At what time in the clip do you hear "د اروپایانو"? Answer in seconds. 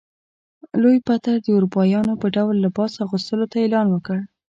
1.41-2.13